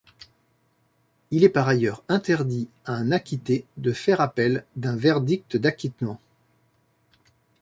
Il 1.29 1.43
est 1.43 1.49
par 1.49 1.67
ailleurs 1.67 2.03
interdit 2.07 2.67
à 2.85 2.93
un 2.95 3.11
acquitté 3.11 3.65
de 3.77 3.91
faire 3.93 4.19
appel 4.19 4.65
d'un 4.75 4.95
verdict 4.95 5.57
d'acquittement. 5.57 6.19